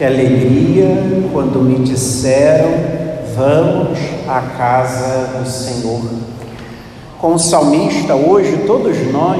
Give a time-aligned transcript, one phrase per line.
[0.00, 0.96] Que alegria
[1.30, 2.70] quando me disseram:
[3.36, 6.00] Vamos à casa do Senhor.
[7.18, 9.38] Com o salmista, hoje todos nós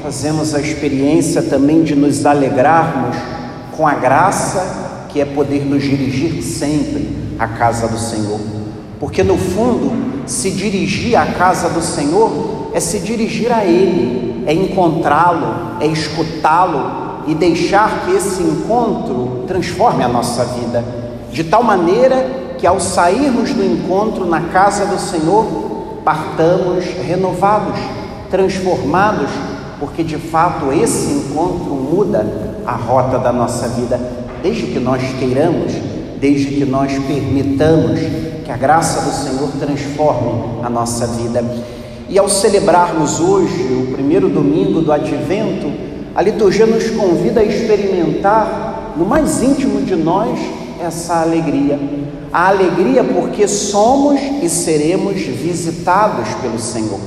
[0.00, 3.16] fazemos a experiência também de nos alegrarmos
[3.76, 8.38] com a graça que é poder nos dirigir sempre à casa do Senhor.
[9.00, 9.90] Porque no fundo,
[10.26, 17.07] se dirigir à casa do Senhor é se dirigir a Ele, é encontrá-lo, é escutá-lo,
[17.28, 20.82] e deixar que esse encontro transforme a nossa vida,
[21.30, 25.44] de tal maneira que ao sairmos do encontro na casa do Senhor,
[26.02, 27.78] partamos renovados,
[28.30, 29.28] transformados,
[29.78, 32.26] porque de fato esse encontro muda
[32.66, 34.00] a rota da nossa vida,
[34.42, 35.74] desde que nós queiramos,
[36.18, 38.00] desde que nós permitamos
[38.42, 41.44] que a graça do Senhor transforme a nossa vida.
[42.08, 45.87] E ao celebrarmos hoje o primeiro domingo do advento,
[46.18, 50.36] a liturgia nos convida a experimentar no mais íntimo de nós
[50.80, 51.78] essa alegria.
[52.32, 56.98] A alegria porque somos e seremos visitados pelo Senhor.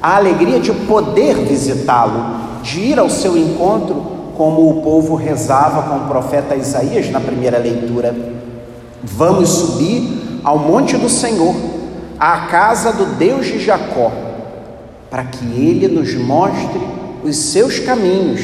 [0.00, 4.02] A alegria de poder visitá-lo, de ir ao seu encontro,
[4.34, 8.16] como o povo rezava com o profeta Isaías na primeira leitura.
[9.02, 11.54] Vamos subir ao monte do Senhor,
[12.18, 14.10] à casa do Deus de Jacó,
[15.10, 18.40] para que ele nos mostre os seus caminhos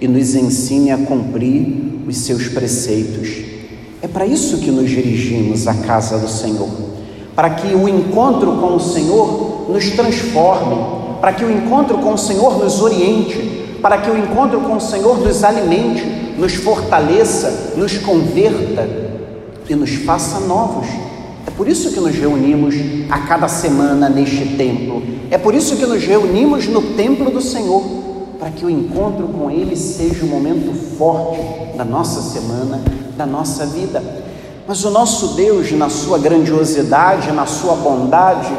[0.00, 3.28] e nos ensine a cumprir os seus preceitos.
[4.00, 6.68] É para isso que nos dirigimos à casa do Senhor,
[7.34, 10.76] para que o encontro com o Senhor nos transforme,
[11.20, 14.80] para que o encontro com o Senhor nos oriente, para que o encontro com o
[14.80, 16.04] Senhor nos alimente,
[16.38, 18.88] nos fortaleça, nos converta
[19.68, 20.86] e nos faça novos.
[21.56, 22.74] Por isso que nos reunimos
[23.10, 25.02] a cada semana neste templo.
[25.30, 27.82] É por isso que nos reunimos no templo do Senhor
[28.38, 31.40] para que o encontro com Ele seja um momento forte
[31.76, 32.80] da nossa semana,
[33.16, 34.02] da nossa vida.
[34.68, 38.52] Mas o nosso Deus, na sua grandiosidade, na sua bondade,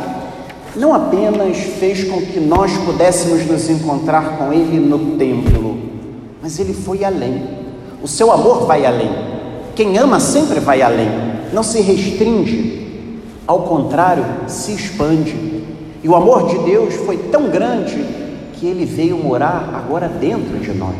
[0.76, 5.78] não apenas fez com que nós pudéssemos nos encontrar com Ele no templo,
[6.42, 7.44] mas Ele foi além.
[8.02, 9.12] O seu amor vai além.
[9.76, 11.10] Quem ama sempre vai além,
[11.52, 12.87] não se restringe,
[13.48, 15.64] ao contrário, se expande.
[16.04, 18.06] E o amor de Deus foi tão grande
[18.54, 20.96] que ele veio morar agora dentro de nós.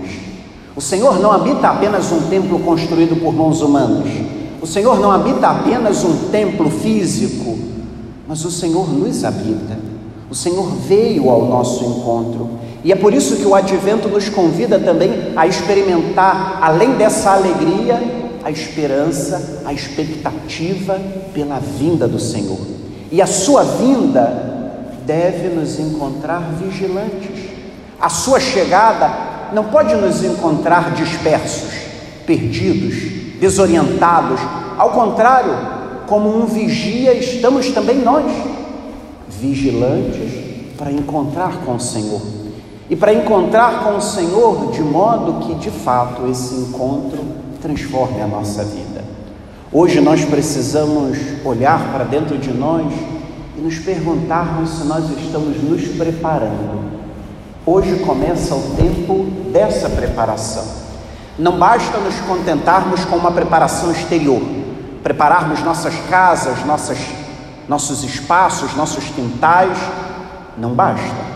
[0.76, 4.08] O Senhor não habita apenas um templo construído por mãos humanas.
[4.62, 7.58] O Senhor não habita apenas um templo físico,
[8.28, 9.78] mas o Senhor nos habita.
[10.30, 12.50] O Senhor veio ao nosso encontro.
[12.84, 18.27] E é por isso que o advento nos convida também a experimentar, além dessa alegria,
[18.44, 21.00] a esperança, a expectativa
[21.34, 22.60] pela vinda do Senhor.
[23.12, 24.48] E a sua vinda
[25.06, 27.50] deve nos encontrar vigilantes.
[28.00, 29.10] A sua chegada
[29.54, 31.72] não pode nos encontrar dispersos,
[32.26, 34.40] perdidos, desorientados.
[34.78, 35.54] Ao contrário,
[36.08, 38.32] como um vigia, estamos também nós,
[39.30, 42.22] vigilantes para encontrar com o Senhor.
[42.90, 47.20] E para encontrar com o Senhor de modo que, de fato, esse encontro
[47.58, 49.04] transforme a nossa vida.
[49.72, 52.86] Hoje nós precisamos olhar para dentro de nós
[53.58, 56.88] e nos perguntarmos se nós estamos nos preparando.
[57.66, 60.64] Hoje começa o tempo dessa preparação.
[61.38, 64.42] Não basta nos contentarmos com uma preparação exterior,
[65.04, 66.98] prepararmos nossas casas, nossas,
[67.68, 69.78] nossos espaços, nossos quintais.
[70.58, 71.28] Não basta.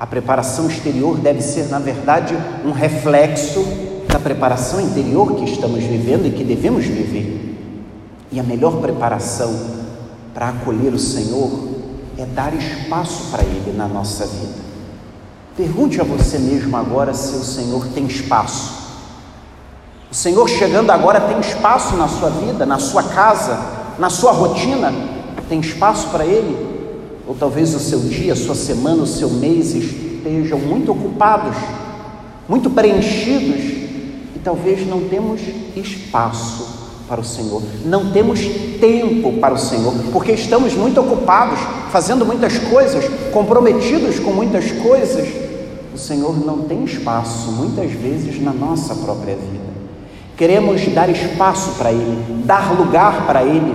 [0.00, 6.26] A preparação exterior deve ser, na verdade, um reflexo da preparação interior que estamos vivendo
[6.26, 7.56] e que devemos viver.
[8.32, 9.54] E a melhor preparação
[10.34, 11.50] para acolher o Senhor
[12.16, 14.68] é dar espaço para Ele na nossa vida.
[15.56, 18.88] Pergunte a você mesmo agora se o Senhor tem espaço.
[20.10, 23.58] O Senhor chegando agora tem espaço na sua vida, na sua casa,
[23.98, 24.92] na sua rotina?
[25.48, 26.66] Tem espaço para Ele?
[27.26, 31.56] Ou talvez o seu dia, a sua semana, o seu mês estejam muito ocupados,
[32.48, 33.77] muito preenchidos
[34.48, 35.42] talvez não temos
[35.76, 38.40] espaço para o Senhor, não temos
[38.80, 41.58] tempo para o Senhor, porque estamos muito ocupados,
[41.90, 45.28] fazendo muitas coisas, comprometidos com muitas coisas.
[45.94, 49.68] O Senhor não tem espaço, muitas vezes, na nossa própria vida.
[50.34, 53.74] Queremos dar espaço para Ele, dar lugar para Ele,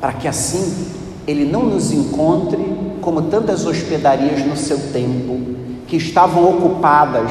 [0.00, 0.86] para que assim
[1.26, 5.38] Ele não nos encontre como tantas hospedarias no seu tempo,
[5.86, 7.30] que estavam ocupadas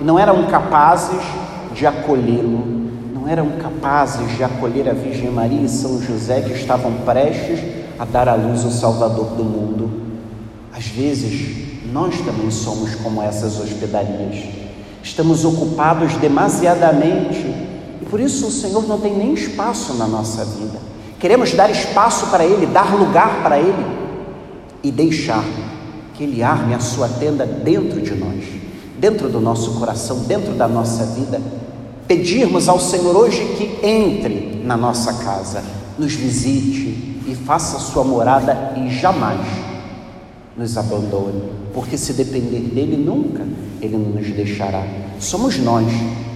[0.00, 1.22] e não eram capazes
[1.74, 2.82] de acolhê-lo
[3.14, 7.60] não eram capazes de acolher a Virgem Maria e São José que estavam prestes
[7.98, 9.90] a dar à luz o Salvador do mundo.
[10.72, 14.44] Às vezes, nós também somos como essas hospedarias.
[15.02, 17.70] Estamos ocupados demasiadamente
[18.00, 20.78] E por isso o Senhor não tem nem espaço na nossa vida.
[21.20, 23.86] Queremos dar espaço para Ele, dar lugar para Ele
[24.82, 25.44] e deixar
[26.14, 28.44] que Ele arme a sua tenda dentro de nós,
[29.02, 31.40] dentro do nosso coração, dentro da nossa vida.
[32.06, 35.60] Pedirmos ao Senhor hoje que entre na nossa casa,
[35.98, 39.40] nos visite e faça sua morada e jamais
[40.56, 41.42] nos abandone,
[41.74, 43.44] porque se depender dele, nunca
[43.80, 44.86] ele nos deixará.
[45.18, 45.88] Somos nós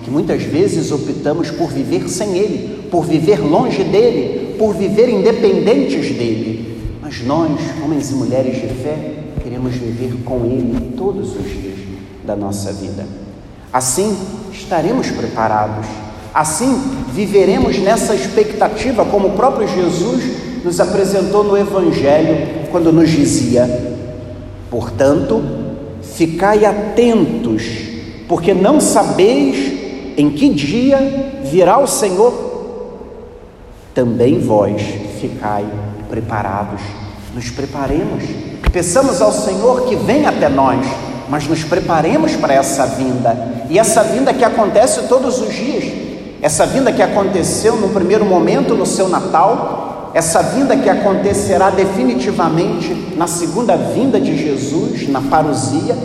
[0.05, 6.09] que muitas vezes optamos por viver sem ele, por viver longe dele, por viver independentes
[6.17, 6.81] dele.
[7.01, 11.66] Mas nós, homens e mulheres de fé, queremos viver com ele todos os dias
[12.27, 13.07] da nossa vida.
[13.73, 14.17] Assim,
[14.53, 15.87] estaremos preparados.
[16.35, 16.79] Assim,
[17.13, 20.23] viveremos nessa expectativa, como o próprio Jesus
[20.65, 23.97] nos apresentou no Evangelho, quando nos dizia:
[24.71, 25.43] Portanto,
[26.03, 27.63] ficai atentos,
[28.29, 30.99] porque não sabeis em que dia
[31.45, 32.47] virá o Senhor.
[33.95, 34.83] Também vós
[35.21, 35.65] ficai
[36.09, 36.81] preparados.
[37.35, 38.25] Nos preparemos.
[38.73, 40.85] Peçamos ao Senhor que venha até nós,
[41.29, 43.37] mas nos preparemos para essa vinda.
[43.69, 45.85] E essa vinda que acontece todos os dias.
[46.41, 53.15] Essa vinda que aconteceu no primeiro momento no seu Natal, essa vinda que acontecerá definitivamente
[53.17, 55.97] na segunda vinda de Jesus, na parousia,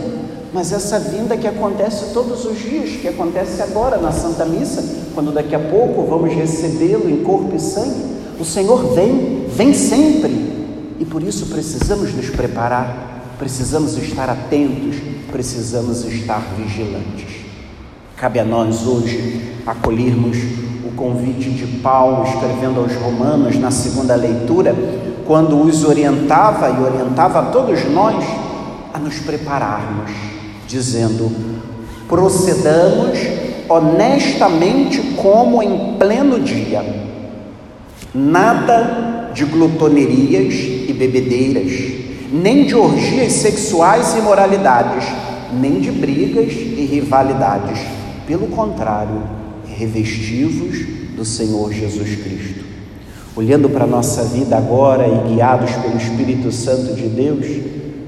[0.52, 4.84] mas essa vinda que acontece todos os dias, que acontece agora na Santa Missa,
[5.14, 8.12] quando daqui a pouco vamos recebê-lo em corpo e sangue.
[8.38, 10.52] O Senhor vem, vem sempre,
[10.98, 14.98] e por isso precisamos nos preparar, precisamos estar atentos,
[15.32, 17.26] precisamos estar vigilantes.
[18.16, 20.38] Cabe a nós hoje acolhermos
[20.86, 24.72] o convite de Paulo escrevendo aos Romanos na segunda leitura,
[25.26, 28.24] quando os orientava e orientava a todos nós
[28.94, 30.12] a nos prepararmos,
[30.68, 31.28] dizendo:
[32.06, 33.18] procedamos
[33.68, 37.10] honestamente como em pleno dia,
[38.14, 40.54] nada de glutonerias
[40.88, 45.04] e bebedeiras, nem de orgias sexuais e imoralidades,
[45.52, 47.78] nem de brigas e rivalidades.
[48.26, 49.22] Pelo contrário,
[49.66, 50.78] revestivos
[51.14, 52.64] do Senhor Jesus Cristo.
[53.36, 57.46] Olhando para a nossa vida agora e guiados pelo Espírito Santo de Deus,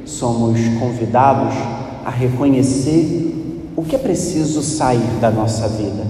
[0.06, 1.54] somos convidados
[2.04, 6.06] a reconhecer o que é preciso sair da nossa vida,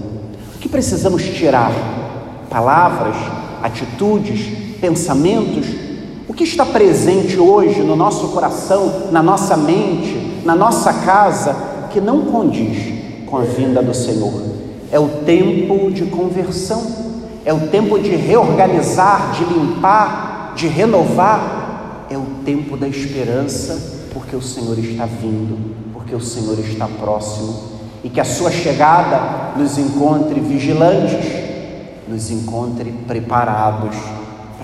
[0.55, 1.73] o que precisamos tirar,
[2.49, 3.15] palavras,
[3.61, 4.47] atitudes,
[4.79, 5.84] pensamentos,
[6.35, 11.55] que está presente hoje no nosso coração, na nossa mente, na nossa casa,
[11.91, 14.33] que não condiz com a vinda do Senhor.
[14.91, 16.83] É o tempo de conversão,
[17.45, 22.05] é o tempo de reorganizar, de limpar, de renovar.
[22.09, 25.57] É o tempo da esperança, porque o Senhor está vindo,
[25.91, 31.25] porque o Senhor está próximo e que a sua chegada nos encontre vigilantes,
[32.07, 33.95] nos encontre preparados,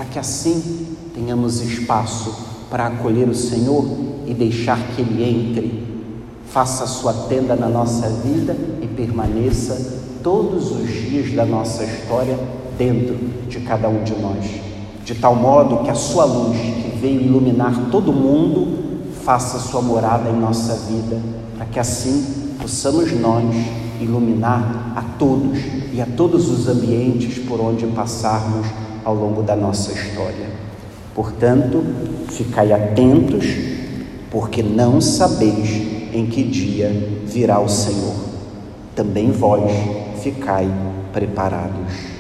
[0.02, 2.34] para que assim tenhamos espaço
[2.72, 3.86] para acolher o Senhor
[4.26, 5.84] e deixar que Ele entre,
[6.48, 12.36] faça sua tenda na nossa vida e permaneça todos os dias da nossa história
[12.80, 13.16] dentro
[13.48, 14.44] de cada um de nós,
[15.06, 20.32] de tal modo que a sua luz, que veio iluminar todo mundo, faça sua morada
[20.32, 21.22] em nossa vida,
[21.56, 23.46] para que assim possamos nós
[24.02, 25.60] iluminar a todos
[25.94, 28.66] e a todos os ambientes por onde passarmos
[29.04, 30.48] ao longo da nossa história.
[31.14, 31.84] Portanto,
[32.30, 33.46] ficai atentos,
[34.30, 35.70] porque não sabeis
[36.14, 36.90] em que dia
[37.26, 38.16] virá o Senhor.
[38.96, 39.72] Também vós
[40.22, 40.70] ficai
[41.12, 42.11] preparados.